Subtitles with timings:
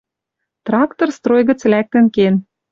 [0.65, 2.35] Трактор строй гӹц лӓктӹн кен